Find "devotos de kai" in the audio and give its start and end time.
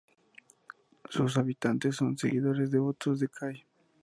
2.71-3.65